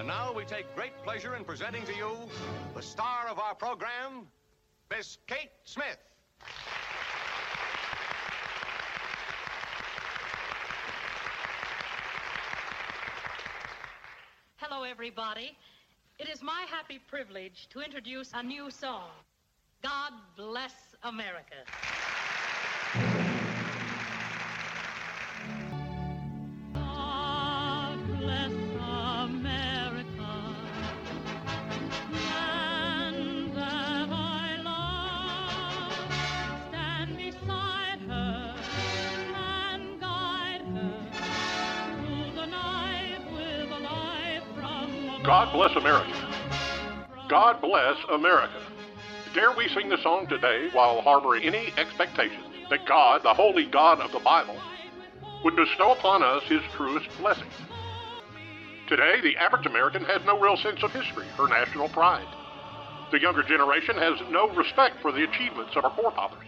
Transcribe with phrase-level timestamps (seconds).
[0.00, 2.16] And now we take great pleasure in presenting to you
[2.74, 4.28] the star of our program,
[4.90, 5.98] Miss Kate Smith.
[14.56, 15.54] Hello, everybody.
[16.18, 19.10] It is my happy privilege to introduce a new song,
[19.82, 20.72] God Bless
[21.02, 21.56] America.
[45.24, 46.14] God bless America.
[47.28, 48.58] God bless America.
[49.34, 54.00] Dare we sing the song today while harboring any expectations that God, the holy God
[54.00, 54.58] of the Bible,
[55.44, 57.52] would bestow upon us his truest blessings?
[58.88, 62.26] Today, the average American has no real sense of history or national pride.
[63.12, 66.46] The younger generation has no respect for the achievements of our forefathers.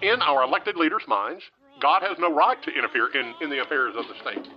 [0.00, 1.42] In our elected leaders' minds,
[1.78, 4.48] God has no right to interfere in, in the affairs of the state.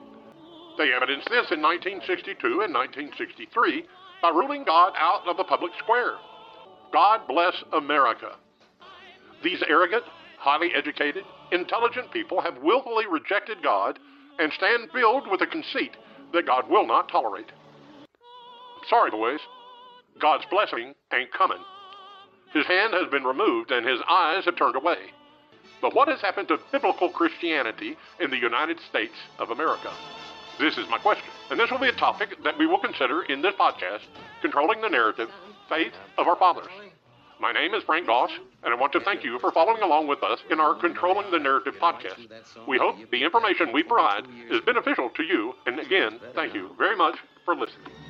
[0.82, 3.86] They evidenced this in 1962 and 1963
[4.20, 6.14] by ruling God out of the public square.
[6.92, 8.32] God bless America.
[9.44, 10.04] These arrogant,
[10.40, 14.00] highly educated, intelligent people have willfully rejected God
[14.40, 15.98] and stand filled with a conceit
[16.34, 17.52] that God will not tolerate.
[18.90, 19.40] Sorry, boys.
[20.20, 21.62] God's blessing ain't coming.
[22.56, 25.14] His hand has been removed and his eyes have turned away.
[25.80, 29.94] But what has happened to biblical Christianity in the United States of America?
[30.60, 33.42] This is my question, and this will be a topic that we will consider in
[33.42, 34.02] this podcast,
[34.42, 35.30] Controlling the Narrative
[35.68, 36.68] Faith of Our Fathers.
[37.40, 38.30] My name is Frank Goss,
[38.64, 41.40] and I want to thank you for following along with us in our Controlling the
[41.40, 42.28] Narrative podcast.
[42.68, 46.96] We hope the information we provide is beneficial to you, and again, thank you very
[46.96, 48.01] much for listening.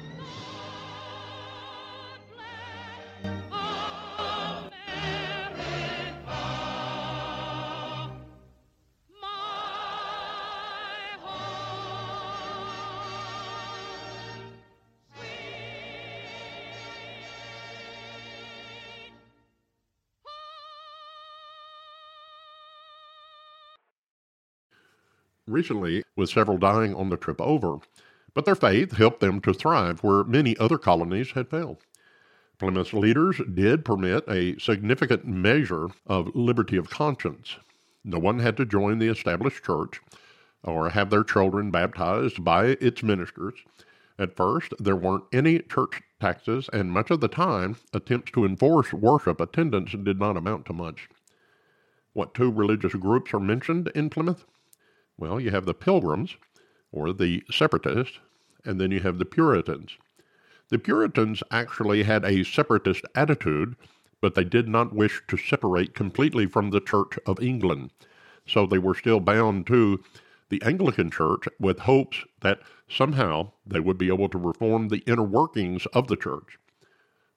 [25.48, 27.78] Recently, with several dying on the trip over,
[28.34, 31.80] but their faith helped them to thrive where many other colonies had failed.
[32.60, 37.58] Plymouth's leaders did permit a significant measure of liberty of conscience.
[38.04, 40.00] No one had to join the established church
[40.64, 43.56] or have their children baptized by its ministers.
[44.20, 48.94] At first, there weren't any church taxes, and much of the time, attempts to enforce
[48.94, 51.10] worship attendance did not amount to much.
[52.14, 54.46] What two religious groups are mentioned in Plymouth?
[55.18, 56.38] Well, you have the Pilgrims,
[56.92, 58.20] or the Separatists,
[58.66, 59.98] and then you have the Puritans.
[60.70, 63.76] The Puritans actually had a separatist attitude,
[64.22, 67.92] but they did not wish to separate completely from the Church of England.
[68.46, 70.04] So they were still bound to
[70.50, 72.60] the Anglican Church with hopes that
[72.90, 76.58] somehow they would be able to reform the inner workings of the church.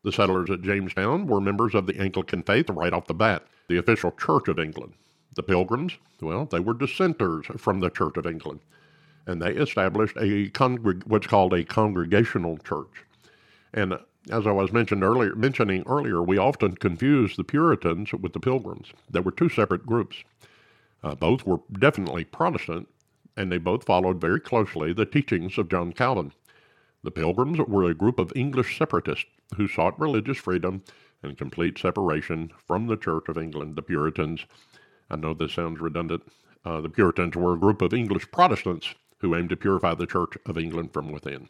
[0.03, 3.79] The settlers at Jamestown were members of the Anglican faith right off the bat, the
[3.79, 4.95] official Church of England.
[5.35, 8.61] The Pilgrims, well, they were dissenters from the Church of England,
[9.27, 13.05] and they established a congreg- what's called a congregational church.
[13.73, 13.99] And
[14.31, 18.89] as I was mentioned earlier, mentioning earlier, we often confuse the Puritans with the Pilgrims.
[19.11, 20.23] They were two separate groups.
[21.03, 22.89] Uh, both were definitely Protestant,
[23.37, 26.33] and they both followed very closely the teachings of John Calvin.
[27.03, 29.27] The Pilgrims were a group of English separatists
[29.57, 30.83] who sought religious freedom
[31.23, 33.77] and complete separation from the Church of England.
[33.77, 34.47] The Puritans,
[35.11, 36.23] I know this sounds redundant,
[36.65, 40.37] uh, the Puritans were a group of English Protestants who aimed to purify the Church
[40.47, 41.49] of England from within.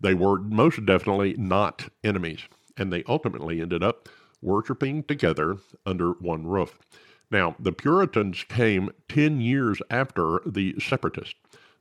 [0.00, 2.40] They were most definitely not enemies,
[2.76, 4.08] and they ultimately ended up
[4.42, 6.78] worshiping together under one roof.
[7.30, 11.34] Now, the Puritans came 10 years after the Separatists.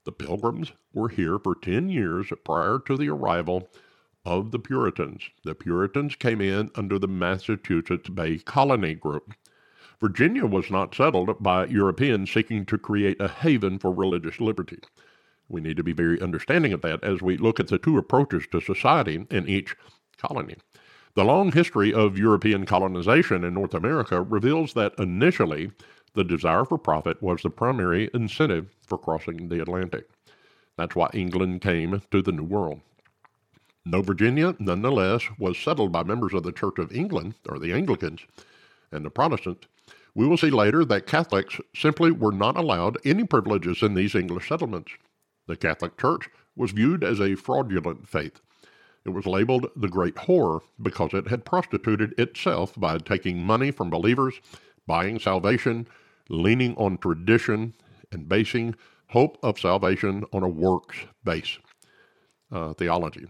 [0.04, 3.70] The Pilgrims were here for 10 years prior to the arrival
[4.26, 5.24] of the Puritans.
[5.44, 9.34] The Puritans came in under the Massachusetts Bay Colony Group.
[10.02, 14.80] Virginia was not settled by Europeans seeking to create a haven for religious liberty.
[15.50, 18.48] We need to be very understanding of that as we look at the two approaches
[18.52, 19.76] to society in each
[20.18, 20.56] colony.
[21.16, 25.72] The long history of European colonization in North America reveals that initially
[26.14, 30.08] the desire for profit was the primary incentive for crossing the Atlantic.
[30.78, 32.80] That's why England came to the New World.
[33.86, 38.22] No Virginia, nonetheless, was settled by members of the Church of England, or the Anglicans,
[38.92, 39.68] and the Protestants.
[40.16, 44.50] We will see later that Catholics simply were not allowed any privileges in these English
[44.50, 44.94] settlements.
[45.48, 48.42] The Catholic Church was viewed as a fraudulent faith.
[49.06, 53.90] It was labeled the Great Whore because it had prostituted itself by taking money from
[53.90, 54.42] believers,
[54.86, 55.88] buying salvation,
[56.30, 57.74] leaning on tradition,
[58.12, 58.76] and basing
[59.08, 61.58] hope of salvation on a works base
[62.52, 63.28] uh, theology.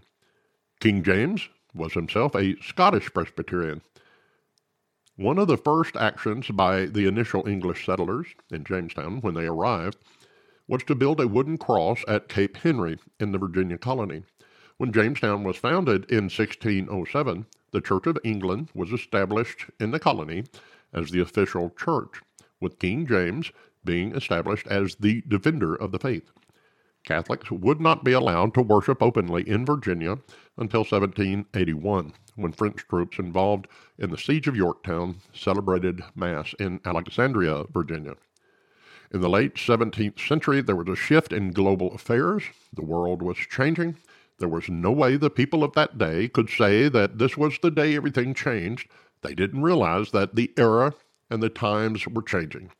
[0.80, 3.82] King James was himself a Scottish Presbyterian.
[5.20, 9.98] One of the first actions by the initial English settlers in Jamestown when they arrived
[10.66, 14.22] was to build a wooden cross at Cape Henry in the Virginia colony.
[14.78, 20.44] When Jamestown was founded in 1607, the Church of England was established in the colony
[20.90, 22.22] as the official church,
[22.58, 23.52] with King James
[23.84, 26.30] being established as the defender of the faith.
[27.04, 30.18] Catholics would not be allowed to worship openly in Virginia
[30.56, 33.66] until 1781, when French troops involved
[33.98, 38.14] in the Siege of Yorktown celebrated Mass in Alexandria, Virginia.
[39.12, 42.44] In the late 17th century, there was a shift in global affairs.
[42.72, 43.96] The world was changing.
[44.38, 47.70] There was no way the people of that day could say that this was the
[47.70, 48.88] day everything changed.
[49.22, 50.94] They didn't realize that the era
[51.28, 52.70] and the times were changing.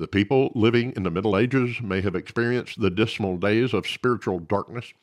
[0.00, 4.38] The people living in the Middle Ages may have experienced the dismal days of spiritual
[4.38, 4.94] darkness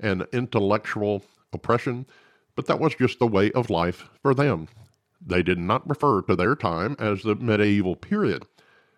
[0.00, 2.04] and intellectual oppression,
[2.56, 4.66] but that was just the way of life for them.
[5.24, 8.44] They did not refer to their time as the medieval period.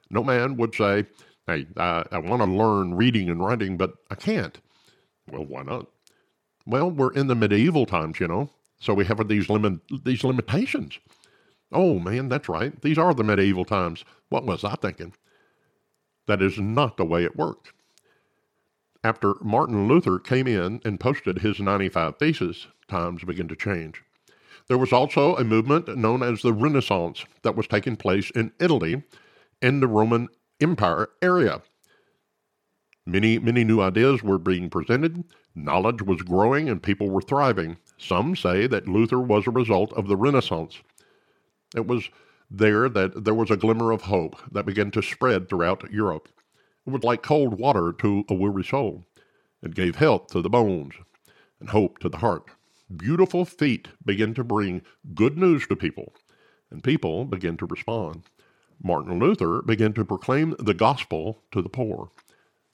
[0.08, 1.04] No man would say,
[1.46, 4.58] Hey, I, I want to learn reading and writing, but I can't.
[5.30, 5.86] Well, why not?
[6.64, 8.48] Well, we're in the medieval times, you know,
[8.80, 10.98] so we have these limit these limitations.
[11.70, 12.80] Oh man, that's right.
[12.80, 14.02] These are the medieval times.
[14.30, 15.12] What was I thinking?
[16.26, 17.72] That is not the way it worked.
[19.04, 24.02] After Martin Luther came in and posted his 95 Theses, times began to change.
[24.68, 29.02] There was also a movement known as the Renaissance that was taking place in Italy
[29.60, 30.28] in the Roman
[30.60, 31.62] Empire area.
[33.04, 35.24] Many, many new ideas were being presented,
[35.56, 37.78] knowledge was growing, and people were thriving.
[37.98, 40.80] Some say that Luther was a result of the Renaissance.
[41.74, 42.08] It was
[42.54, 46.28] there that there was a glimmer of hope that began to spread throughout Europe.
[46.86, 49.04] It was like cold water to a weary soul.
[49.62, 50.94] It gave health to the bones
[51.60, 52.44] and hope to the heart.
[52.94, 54.82] Beautiful feet began to bring
[55.14, 56.14] good news to people,
[56.70, 58.24] and people began to respond.
[58.82, 62.10] Martin Luther began to proclaim the gospel to the poor.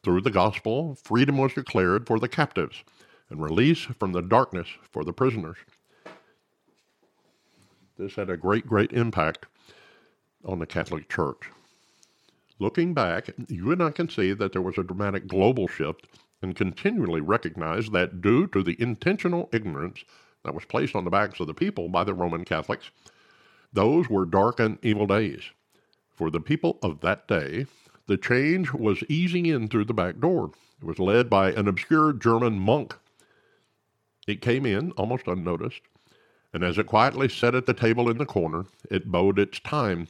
[0.02, 2.82] Through the gospel, freedom was declared for the captives
[3.30, 5.58] and release from the darkness for the prisoners.
[7.96, 9.46] This had a great, great impact
[10.44, 11.50] on the Catholic Church.
[12.58, 16.06] Looking back, you and I can see that there was a dramatic global shift
[16.42, 20.04] and continually recognize that due to the intentional ignorance
[20.44, 22.90] that was placed on the backs of the people by the Roman Catholics,
[23.72, 25.42] those were dark and evil days.
[26.14, 27.66] For the people of that day,
[28.06, 30.50] the change was easing in through the back door.
[30.80, 32.96] It was led by an obscure German monk.
[34.26, 35.82] It came in almost unnoticed,
[36.52, 40.08] and as it quietly sat at the table in the corner, it bode its time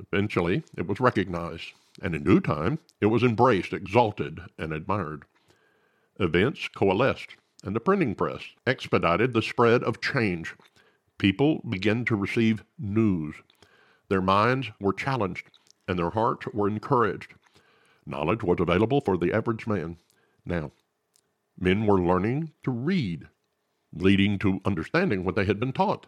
[0.00, 1.72] Eventually, it was recognized,
[2.02, 5.24] and in due time, it was embraced, exalted, and admired.
[6.18, 10.54] Events coalesced, and the printing press expedited the spread of change.
[11.18, 13.36] People began to receive news.
[14.08, 15.48] Their minds were challenged,
[15.86, 17.34] and their hearts were encouraged.
[18.04, 19.98] Knowledge was available for the average man.
[20.44, 20.72] Now,
[21.56, 23.28] men were learning to read,
[23.92, 26.06] leading to understanding what they had been taught.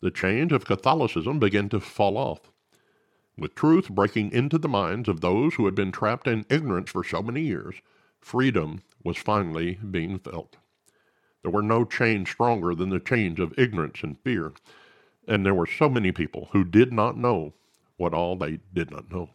[0.00, 2.51] The chains of Catholicism began to fall off
[3.36, 7.04] with truth breaking into the minds of those who had been trapped in ignorance for
[7.04, 7.76] so many years,
[8.20, 10.56] freedom was finally being felt.
[11.42, 14.52] There were no chains stronger than the chains of ignorance and fear,
[15.26, 17.54] and there were so many people who did not know
[17.96, 19.30] what all they did not know.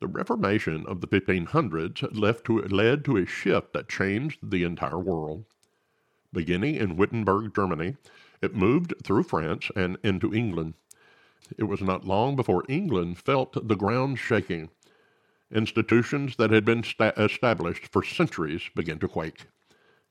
[0.00, 4.98] The Reformation of the 1500s led to, led to a shift that changed the entire
[4.98, 5.44] world.
[6.32, 7.96] Beginning in Wittenberg, Germany,
[8.40, 10.74] it moved through France and into England.
[11.56, 14.68] It was not long before England felt the ground shaking.
[15.50, 19.46] Institutions that had been sta- established for centuries began to quake.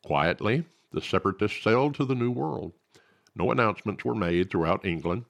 [0.03, 2.73] Quietly, the separatists sailed to the New World.
[3.35, 5.25] No announcements were made throughout England.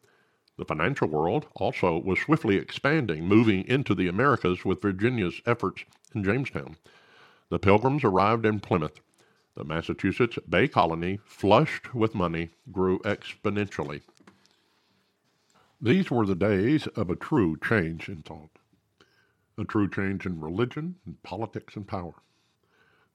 [0.57, 5.83] The financial world also was swiftly expanding, moving into the Americas with Virginia's efforts
[6.15, 6.77] in Jamestown.
[7.49, 9.01] The Pilgrims arrived in Plymouth.
[9.55, 14.01] The Massachusetts Bay Colony, flushed with money, grew exponentially.
[15.79, 18.57] These were the days of a true change in thought,
[19.57, 22.15] a true change in religion, and politics, and power.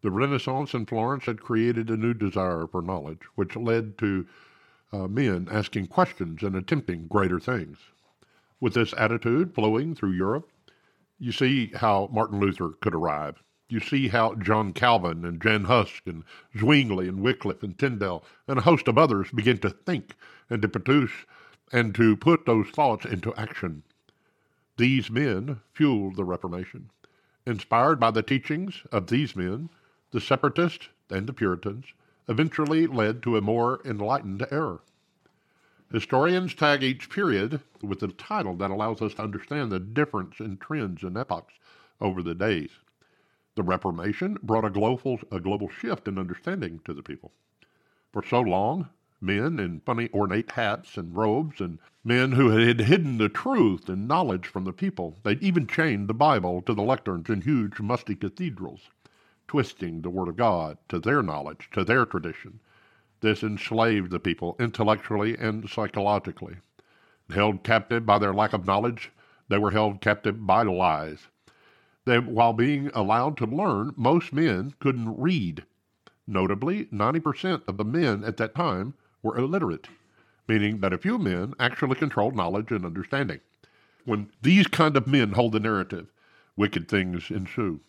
[0.02, 4.26] The Renaissance in Florence had created a new desire for knowledge, which led to
[4.92, 7.78] uh, men asking questions and attempting greater things.
[8.60, 10.50] With this attitude flowing through Europe,
[11.18, 13.42] you see how Martin Luther could arrive.
[13.72, 16.24] you see how John Calvin and Jan Hus and
[16.56, 20.14] Zwingli and Wycliffe and Tyndale and a host of others begin to think
[20.50, 21.12] and to produce
[21.72, 23.82] and to put those thoughts into action.
[24.76, 26.90] These men fueled the Reformation.
[27.46, 29.70] Inspired by the teachings of these men,
[30.10, 31.86] the Separatists and the Puritans
[32.28, 34.78] eventually led to a more enlightened era.
[35.90, 40.56] Historians tag each period with a title that allows us to understand the difference in
[40.56, 41.54] trends and epochs
[42.00, 42.70] over the days.
[43.54, 47.32] The Reformation brought a global, a global shift in understanding to the people.
[48.12, 48.88] For so long,
[49.22, 54.08] men in funny ornate hats and robes, and men who had hidden the truth and
[54.08, 58.16] knowledge from the people, they'd even chained the Bible to the lecterns in huge, musty
[58.16, 58.90] cathedrals,
[59.46, 62.58] twisting the Word of God to their knowledge, to their tradition,
[63.20, 66.56] this enslaved the people intellectually and psychologically.
[67.30, 69.12] Held captive by their lack of knowledge,
[69.48, 71.28] they were held captive by lies.
[72.04, 75.64] They, while being allowed to learn, most men couldn't read.
[76.26, 79.88] Notably, 90% of the men at that time were illiterate,
[80.48, 83.40] meaning that a few men actually controlled knowledge and understanding.
[84.04, 86.08] When these kind of men hold the narrative,
[86.56, 87.80] wicked things ensue.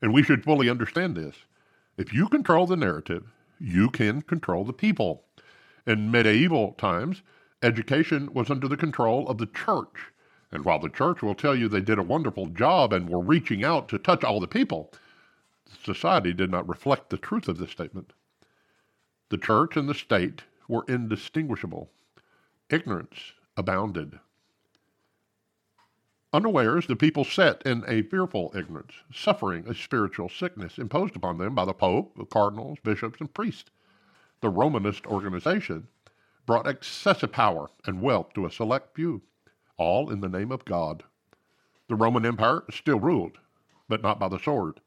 [0.00, 1.36] And we should fully understand this.
[1.96, 3.24] If you control the narrative,
[3.58, 5.24] you can control the people.
[5.86, 7.22] In medieval times,
[7.62, 10.12] education was under the control of the church.
[10.52, 13.64] And while the church will tell you they did a wonderful job and were reaching
[13.64, 14.92] out to touch all the people,
[15.84, 18.12] society did not reflect the truth of this statement.
[19.30, 21.90] The church and the state were indistinguishable.
[22.70, 24.20] Ignorance abounded.
[26.32, 31.54] Unawares, the people sat in a fearful ignorance, suffering a spiritual sickness imposed upon them
[31.54, 33.70] by the Pope, the cardinals, bishops, and priests.
[34.42, 35.88] The Romanist organization
[36.44, 39.22] brought excessive power and wealth to a select few,
[39.78, 41.02] all in the name of God.
[41.88, 43.38] The Roman Empire still ruled,
[43.88, 44.80] but not by the sword.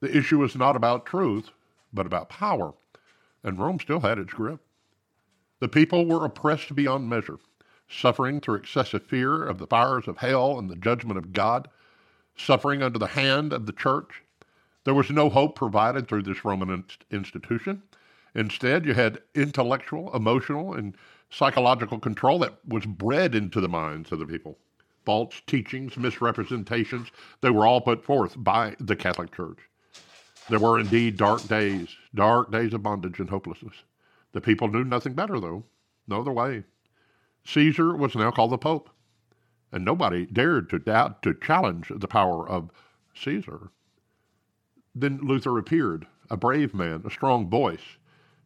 [0.00, 1.50] The issue was not about truth,
[1.94, 2.74] but about power,
[3.42, 4.60] and Rome still had its grip.
[5.60, 7.38] The people were oppressed beyond measure
[7.88, 11.68] suffering through excessive fear of the fires of hell and the judgment of God,
[12.36, 14.22] suffering under the hand of the church.
[14.84, 17.82] There was no hope provided through this Roman institution.
[18.34, 20.94] Instead, you had intellectual, emotional, and
[21.30, 24.58] psychological control that was bred into the minds of the people.
[25.04, 27.08] False teachings, misrepresentations,
[27.40, 29.58] they were all put forth by the Catholic Church.
[30.48, 33.74] There were indeed dark days, dark days of bondage and hopelessness.
[34.32, 35.64] The people knew nothing better, though,
[36.06, 36.64] no other way.
[37.44, 38.90] Caesar was now called the Pope,
[39.72, 42.70] and nobody dared to doubt to challenge the power of
[43.14, 43.70] Caesar.
[44.94, 47.96] Then Luther appeared, a brave man, a strong voice,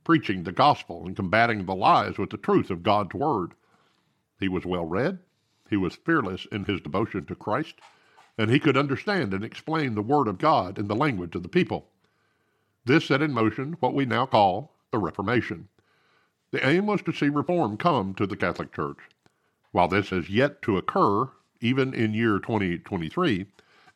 [0.05, 3.55] preaching the gospel and combating the lies with the truth of God's word.
[4.39, 5.21] He was well read,
[5.69, 7.81] he was fearless in his devotion to Christ,
[8.37, 11.49] and he could understand and explain the word of God in the language of the
[11.49, 11.89] people.
[12.85, 15.69] This set in motion what we now call the Reformation.
[16.53, 18.99] The aim was to see reform come to the Catholic Church.
[19.73, 21.31] While this has yet to occur,
[21.63, 23.47] even in year 2023,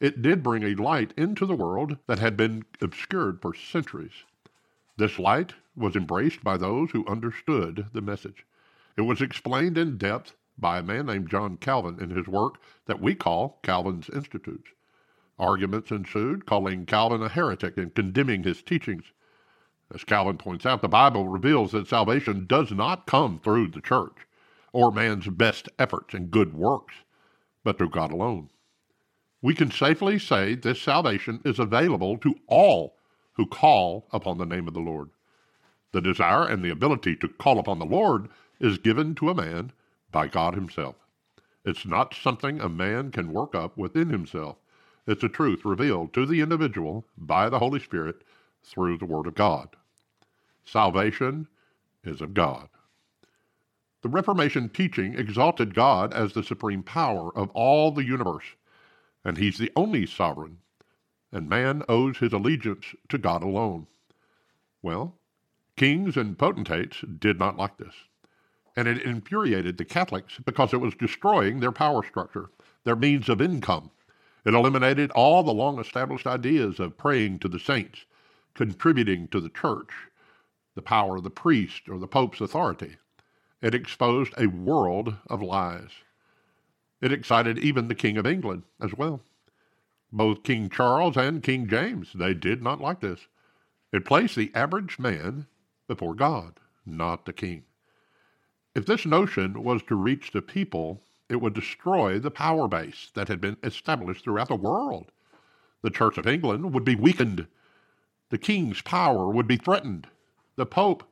[0.01, 4.25] it did bring a light into the world that had been obscured for centuries.
[4.97, 8.47] This light was embraced by those who understood the message.
[8.97, 12.55] It was explained in depth by a man named John Calvin in his work
[12.87, 14.71] that we call Calvin's Institutes.
[15.39, 19.13] Arguments ensued, calling Calvin a heretic and condemning his teachings.
[19.95, 24.27] As Calvin points out, the Bible reveals that salvation does not come through the church
[24.73, 26.95] or man's best efforts and good works,
[27.65, 28.51] but through God alone.
[29.41, 32.97] We can safely say this salvation is available to all
[33.35, 35.11] who call upon the name of the Lord.
[35.93, 38.29] The desire and the ability to call upon the Lord
[38.61, 39.73] is given to a man
[40.11, 40.97] by God Himself.
[41.67, 44.57] It's not something a man can work up within himself.
[45.05, 48.23] It's a truth revealed to the individual by the Holy Spirit
[48.67, 49.77] through the Word of God.
[50.65, 51.49] Salvation
[52.05, 52.69] is of God.
[54.03, 58.45] The Reformation teaching exalted God as the supreme power of all the universe,
[59.25, 60.59] and He's the only sovereign,
[61.33, 63.87] and man owes his allegiance to God alone.
[64.83, 65.17] Well,
[65.77, 67.95] kings and potentates did not like this,
[68.77, 72.51] and it infuriated the Catholics because it was destroying their power structure,
[72.85, 73.91] their means of income.
[74.45, 78.05] It eliminated all the long established ideas of praying to the saints,
[78.57, 79.91] contributing to the church,
[80.75, 82.97] the power of the priest or the pope's authority.
[83.63, 85.91] It exposed a world of lies.
[87.01, 89.21] It excited even the King of England as well.
[90.11, 93.29] Both King Charles and King James, they did not like this.
[93.93, 95.47] It placed the average man
[95.87, 97.65] before God, not the king.
[98.75, 103.29] If this notion was to reach the people, it would destroy the power base that
[103.29, 105.11] had been established throughout the world.
[105.83, 107.47] The Church of England would be weakened.
[108.29, 110.09] The king's power would be threatened.
[110.57, 111.05] The Pope,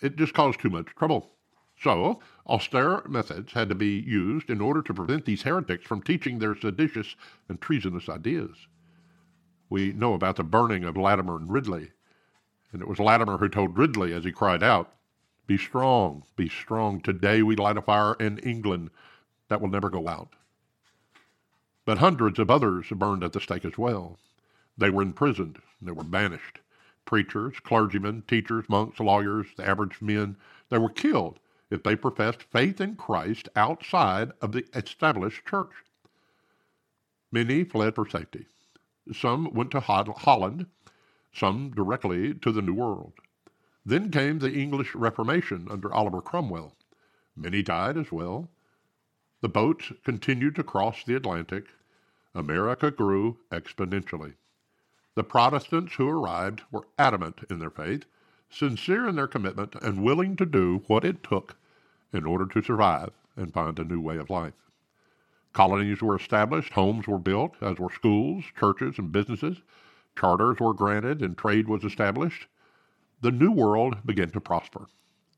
[0.00, 1.30] it just caused too much trouble.
[1.80, 6.38] So, austere methods had to be used in order to prevent these heretics from teaching
[6.38, 7.16] their seditious
[7.48, 8.68] and treasonous ideas.
[9.68, 11.90] We know about the burning of Latimer and Ridley,
[12.72, 14.94] and it was Latimer who told Ridley as he cried out,
[15.46, 17.00] Be strong, be strong.
[17.00, 18.90] Today we light a fire in England
[19.48, 20.34] that will never go out.
[21.84, 24.18] But hundreds of others burned at the stake as well.
[24.76, 26.60] They were imprisoned, they were banished.
[27.04, 30.36] Preachers, clergymen, teachers, monks, lawyers, the average men,
[30.68, 31.38] they were killed
[31.70, 35.72] if they professed faith in Christ outside of the established church.
[37.30, 38.46] Many fled for safety.
[39.12, 40.66] Some went to Holland,
[41.32, 43.12] some directly to the New World.
[43.84, 46.74] Then came the English Reformation under Oliver Cromwell.
[47.36, 48.50] Many died as well.
[49.40, 51.66] The boats continued to cross the Atlantic.
[52.34, 54.34] America grew exponentially.
[55.16, 58.04] The Protestants who arrived were adamant in their faith,
[58.50, 61.56] sincere in their commitment, and willing to do what it took
[62.12, 64.54] in order to survive and find a new way of life.
[65.52, 69.62] Colonies were established, homes were built, as were schools, churches, and businesses.
[70.18, 72.48] Charters were granted, and trade was established.
[73.20, 74.88] The New World began to prosper,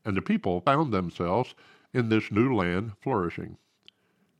[0.03, 1.53] and the people found themselves
[1.93, 3.57] in this new land flourishing.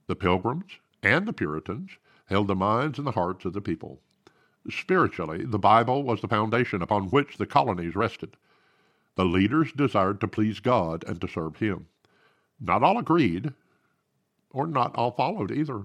[0.08, 1.92] The Pilgrims and the Puritans
[2.26, 4.02] held the minds and the hearts of the people.
[4.70, 8.36] Spiritually, the Bible was the foundation upon which the colonies rested.
[9.16, 11.88] The leaders desired to please God and to serve Him.
[12.60, 13.54] Not all agreed,
[14.52, 15.84] or not all followed either,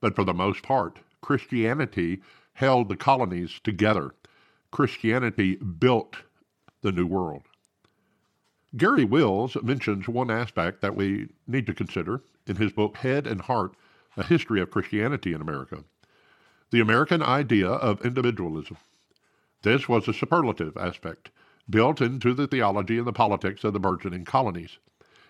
[0.00, 2.20] but for the most part, Christianity
[2.52, 4.14] held the colonies together.
[4.70, 6.16] Christianity built
[6.82, 7.42] the New World.
[8.76, 13.40] Garry Wills mentions one aspect that we need to consider in his book Head and
[13.40, 13.74] Heart
[14.16, 15.84] A History of Christianity in America
[16.70, 18.76] the American idea of individualism.
[19.62, 21.30] This was a superlative aspect
[21.70, 24.78] built into the theology and the politics of the burgeoning colonies.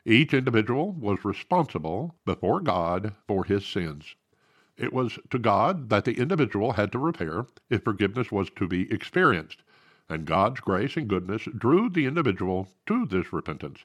[0.05, 4.17] Each individual was responsible before God for his sins.
[4.77, 8.93] It was to God that the individual had to repair if forgiveness was to be
[8.93, 9.63] experienced,
[10.09, 13.85] and God's grace and goodness drew the individual to this repentance.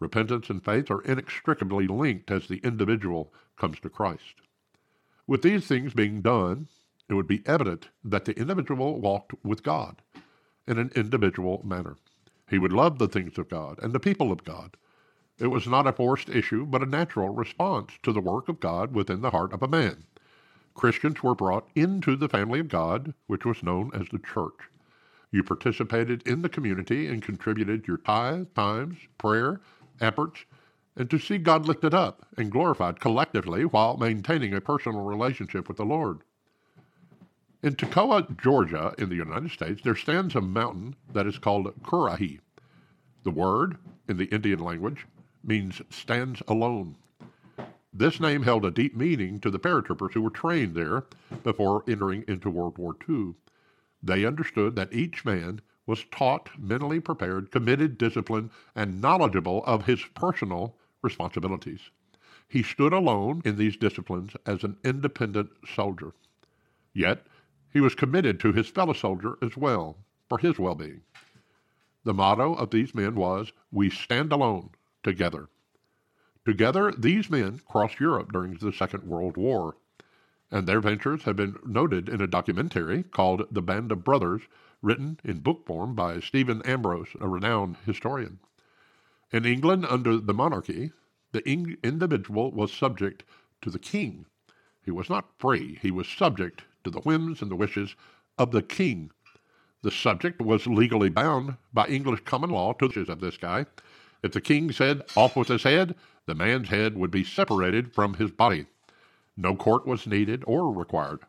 [0.00, 4.42] Repentance and faith are inextricably linked as the individual comes to Christ.
[5.28, 6.66] With these things being done,
[7.08, 10.02] it would be evident that the individual walked with God
[10.66, 11.96] in an individual manner.
[12.50, 14.76] He would love the things of God and the people of God
[15.38, 18.92] it was not a forced issue, but a natural response to the work of God
[18.92, 20.04] within the heart of a man.
[20.74, 24.68] Christians were brought into the family of God, which was known as the church.
[25.30, 29.60] You participated in the community and contributed your tithe, times, prayer,
[30.00, 30.44] efforts,
[30.98, 35.76] and to see God lifted up and glorified collectively while maintaining a personal relationship with
[35.76, 36.22] the Lord.
[37.62, 42.40] In Toccoa, Georgia, in the United States, there stands a mountain that is called Currahee.
[43.22, 45.06] The word, in the Indian language,
[45.44, 46.96] means stands alone.
[47.92, 51.04] This name held a deep meaning to the paratroopers who were trained there
[51.44, 53.34] before entering into World War II.
[54.02, 60.04] They understood that each man was taught, mentally prepared, committed, disciplined, and knowledgeable of his
[60.14, 60.76] personal
[61.08, 61.90] responsibilities.
[62.46, 66.12] He stood alone in these disciplines as an independent soldier.
[66.92, 67.26] Yet,
[67.72, 69.96] he was committed to his fellow soldier as well,
[70.28, 71.00] for his well being.
[72.04, 74.70] The motto of these men was, We stand alone,
[75.02, 75.48] together.
[76.44, 79.76] Together, these men crossed Europe during the Second World War,
[80.50, 84.42] and their ventures have been noted in a documentary called The Band of Brothers,
[84.82, 88.40] written in book form by Stephen Ambrose, a renowned historian.
[89.30, 90.92] In England, under the monarchy,
[91.32, 93.24] the in- individual was subject
[93.62, 94.26] to the king.
[94.82, 97.94] He was not free, he was subject to the whims and the wishes
[98.38, 99.10] of the king.
[99.82, 103.66] The subject was legally bound by English common law to the wishes of this guy,
[104.22, 105.94] if the king said, Off with his head,
[106.26, 108.66] the man's head would be separated from his body.
[109.36, 111.20] No court was needed or required.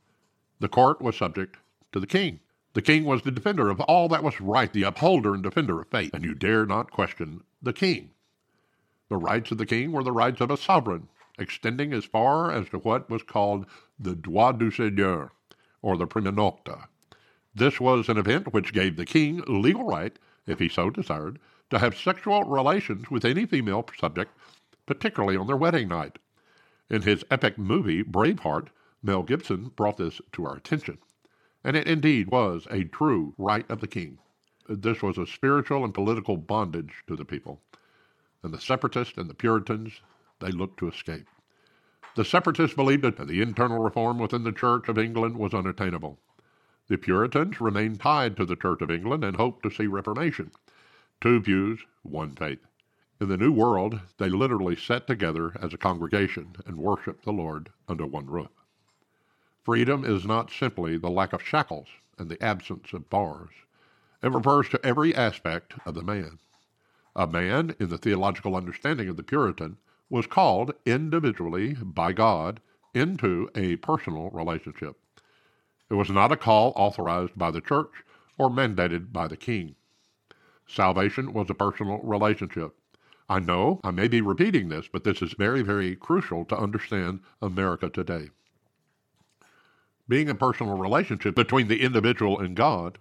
[0.59, 1.57] The court was subject
[1.91, 2.39] to the king.
[2.73, 5.87] The king was the defender of all that was right, the upholder and defender of
[5.87, 8.11] faith, and you dare not question the king.
[9.09, 12.69] The rights of the king were the rights of a sovereign, extending as far as
[12.69, 13.65] to what was called
[13.99, 15.31] the droit du seigneur,
[15.81, 16.87] or the prima nocta.
[17.55, 21.39] This was an event which gave the king legal right, if he so desired,
[21.71, 24.31] to have sexual relations with any female subject,
[24.85, 26.19] particularly on their wedding night.
[26.87, 28.67] In his epic movie, Braveheart,
[29.01, 30.99] Mel Gibson brought this to our attention.
[31.63, 34.19] And it indeed was a true right of the king.
[34.67, 37.61] This was a spiritual and political bondage to the people.
[38.43, 40.01] And the separatists and the Puritans,
[40.39, 41.27] they looked to escape.
[42.15, 46.19] The separatists believed that the internal reform within the Church of England was unattainable.
[46.87, 50.51] The Puritans remained tied to the Church of England and hoped to see reformation.
[51.21, 52.65] Two views, one faith.
[53.21, 57.69] In the New World, they literally sat together as a congregation and worshiped the Lord
[57.87, 58.49] under one roof.
[59.63, 63.53] Freedom is not simply the lack of shackles and the absence of bars.
[64.23, 66.39] It refers to every aspect of the man.
[67.15, 69.77] A man, in the theological understanding of the Puritan,
[70.09, 72.61] was called individually by God
[72.93, 74.97] into a personal relationship.
[75.89, 78.03] It was not a call authorized by the church
[78.37, 79.75] or mandated by the king.
[80.67, 82.75] Salvation was a personal relationship.
[83.27, 87.19] I know I may be repeating this, but this is very, very crucial to understand
[87.41, 88.29] America today.
[90.09, 92.97] Being a personal relationship between the individual and God,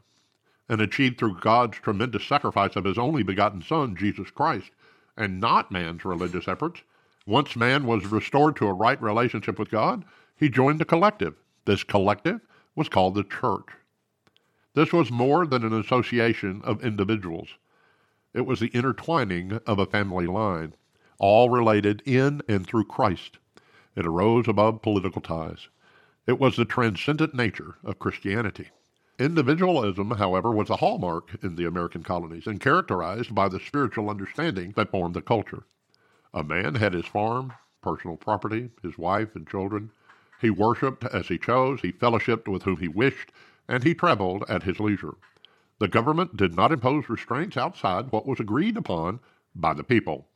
[0.68, 4.70] and achieved through God's tremendous sacrifice of his only begotten Son, Jesus Christ,
[5.16, 6.82] and not man's religious efforts,
[7.26, 10.04] once man was restored to a right relationship with God,
[10.36, 11.34] he joined a collective.
[11.64, 12.40] This collective
[12.76, 13.68] was called the church.
[14.74, 17.48] This was more than an association of individuals.
[18.34, 20.74] It was the intertwining of a family line,
[21.18, 23.38] all related in and through Christ.
[23.96, 25.68] It arose above political ties.
[26.28, 28.68] It was the transcendent nature of Christianity.
[29.18, 34.74] Individualism, however, was a hallmark in the American colonies and characterized by the spiritual understanding
[34.76, 35.62] that formed the culture.
[36.34, 39.90] A man had his farm, personal property, his wife and children.
[40.38, 43.32] He worshipped as he chose, he fellowshipped with whom he wished,
[43.66, 45.14] and he traveled at his leisure.
[45.78, 49.20] The government did not impose restraints outside what was agreed upon
[49.54, 50.28] by the people.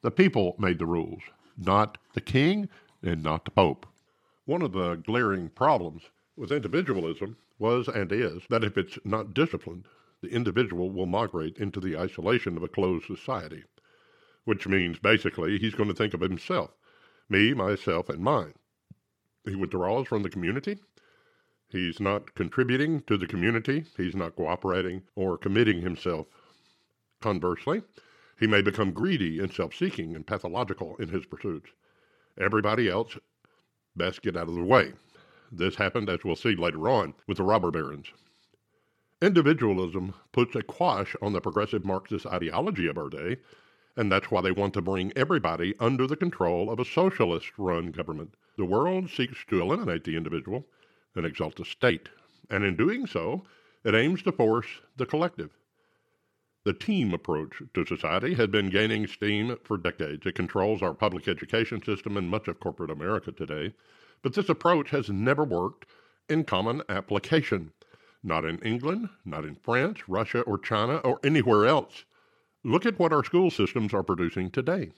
[0.00, 1.20] The people made the rules,
[1.58, 2.70] not the king
[3.02, 3.84] and not the pope.
[4.48, 9.86] One of the glaring problems with individualism was and is that if it's not disciplined,
[10.22, 13.64] the individual will migrate into the isolation of a closed society,
[14.44, 16.70] which means basically he's going to think of himself,
[17.28, 18.54] me, myself, and mine.
[19.44, 20.78] He withdraws from the community
[21.68, 23.84] He's not contributing to the community.
[23.98, 26.26] He's not cooperating or committing himself.
[27.20, 27.82] Conversely,
[28.40, 31.68] he may become greedy and self seeking and pathological in his pursuits.
[32.38, 33.18] Everybody else
[33.98, 34.92] best get out of the way.
[35.52, 38.06] This happened, as we'll see later on, with the robber barons.
[39.20, 43.38] Individualism puts a quash on the progressive Marxist ideology of our day,
[43.96, 47.90] and that's why they want to bring everybody under the control of a socialist run
[47.90, 48.34] government.
[48.56, 50.64] The world seeks to eliminate the individual
[51.16, 52.08] and exalt the state,
[52.48, 53.44] and in doing so,
[53.84, 55.50] it aims to force the collective.
[56.68, 60.26] The team approach to society had been gaining steam for decades.
[60.26, 63.72] It controls our public education system and much of corporate America today.
[64.20, 65.86] But this approach has never worked
[66.28, 67.72] in common application.
[68.22, 72.04] Not in England, not in France, Russia, or China, or anywhere else.
[72.62, 74.90] Look at what our school systems are producing today.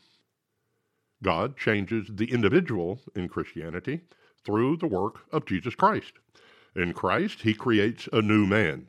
[1.22, 4.00] God changes the individual in Christianity
[4.44, 6.14] through the work of Jesus Christ.
[6.74, 8.88] In Christ, he creates a new man,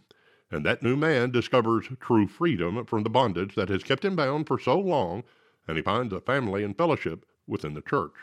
[0.51, 4.47] and that new man discovers true freedom from the bondage that has kept him bound
[4.47, 5.23] for so long,
[5.67, 8.13] and he finds a family and fellowship within the church.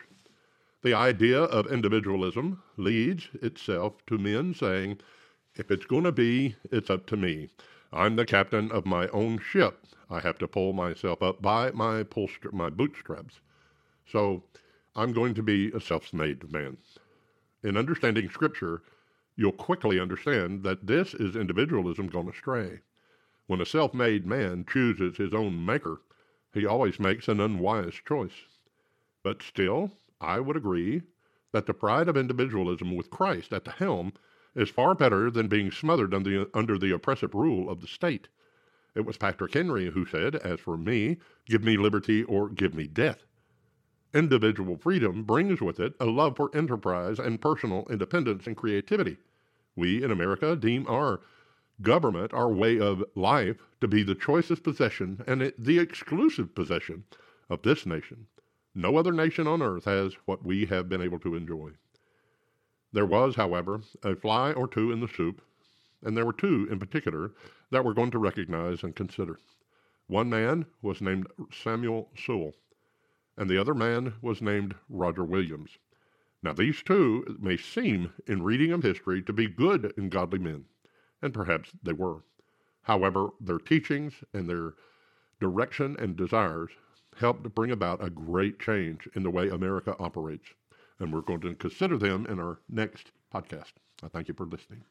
[0.82, 5.00] The idea of individualism leads itself to men saying,
[5.56, 7.48] if it's going to be, it's up to me.
[7.92, 9.86] I'm the captain of my own ship.
[10.08, 12.04] I have to pull myself up by my,
[12.52, 13.40] my bootstraps.
[14.06, 14.44] So
[14.94, 16.76] I'm going to be a self made man
[17.62, 18.82] in understanding Scripture,
[19.40, 22.80] you'll quickly understand that this is individualism gone astray.
[23.46, 26.02] When a self made man chooses his own maker,
[26.52, 28.46] he always makes an unwise choice.
[29.22, 31.02] But still, I would agree
[31.52, 34.12] that the pride of individualism with Christ at the helm
[34.56, 38.26] is far better than being smothered under the, under the oppressive rule of the state.
[38.96, 42.88] It was Patrick Henry who said, As for me, give me liberty or give me
[42.88, 43.24] death.
[44.12, 49.18] Individual freedom brings with it a love for enterprise and personal independence and creativity.
[49.78, 51.20] We in America deem our
[51.80, 57.04] government, our way of life, to be the choicest possession and the exclusive possession
[57.48, 58.26] of this nation.
[58.74, 61.70] No other nation on earth has what we have been able to enjoy.
[62.92, 65.42] There was, however, a fly or two in the soup,
[66.02, 67.30] and there were two in particular
[67.70, 69.38] that we're going to recognize and consider.
[70.08, 72.54] One man was named Samuel Sewall
[73.38, 75.78] and the other man was named Roger Williams.
[76.42, 80.66] Now, these two may seem, in reading of history, to be good and godly men,
[81.20, 82.22] and perhaps they were.
[82.82, 84.74] However, their teachings and their
[85.40, 86.70] direction and desires
[87.16, 90.48] helped to bring about a great change in the way America operates.
[91.00, 93.72] And we're going to consider them in our next podcast.
[94.02, 94.84] I thank you for listening.